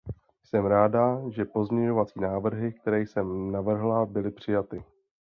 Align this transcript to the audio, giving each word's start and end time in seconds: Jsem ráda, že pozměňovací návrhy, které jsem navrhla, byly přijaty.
Jsem 0.43 0.65
ráda, 0.65 1.21
že 1.29 1.45
pozměňovací 1.45 2.19
návrhy, 2.19 2.73
které 2.73 2.99
jsem 2.99 3.51
navrhla, 3.51 4.05
byly 4.05 4.31
přijaty. 4.31 4.83